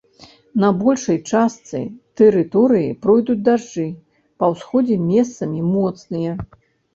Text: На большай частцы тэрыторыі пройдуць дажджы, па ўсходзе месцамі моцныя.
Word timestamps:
На 0.61 0.69
большай 0.83 1.17
частцы 1.31 1.81
тэрыторыі 2.21 2.87
пройдуць 3.03 3.37
дажджы, 3.49 3.85
па 4.41 4.45
ўсходзе 4.55 4.97
месцамі 5.13 5.59
моцныя. 5.77 6.33